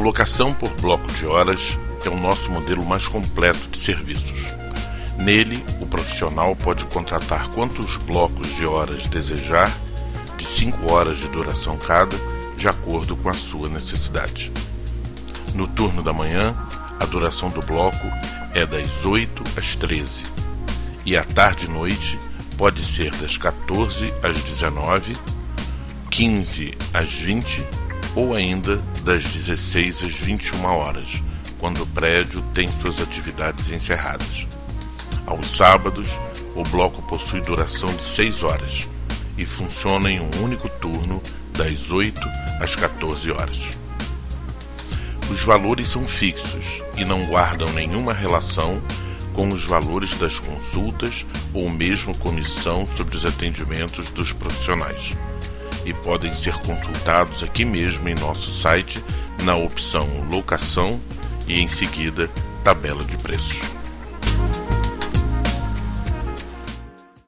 [0.00, 4.46] locação por bloco de horas é o nosso modelo mais completo de serviços.
[5.18, 9.70] Nele, o profissional pode contratar quantos blocos de horas desejar,
[10.38, 12.16] de 5 horas de duração cada,
[12.56, 14.50] de acordo com a sua necessidade.
[15.54, 16.56] No turno da manhã,
[16.98, 18.06] a duração do bloco
[18.54, 20.24] é das 8 às 13
[21.04, 22.18] e à tarde e noite
[22.56, 25.16] pode ser das 14 às 19,
[26.10, 31.22] 15 às 20 ou ainda das 16 às 21 horas,
[31.58, 34.46] quando o prédio tem suas atividades encerradas.
[35.26, 36.08] Aos sábados,
[36.54, 38.88] o bloco possui duração de 6 horas
[39.36, 42.20] e funciona em um único turno das 8
[42.60, 43.58] às 14 horas.
[45.30, 48.82] Os valores são fixos e não guardam nenhuma relação
[49.32, 51.24] com os valores das consultas
[51.54, 55.14] ou mesmo comissão sobre os atendimentos dos profissionais.
[55.84, 59.02] E podem ser consultados aqui mesmo em nosso site
[59.42, 61.00] na opção Locação
[61.46, 62.28] e em seguida
[62.62, 63.79] Tabela de Preços.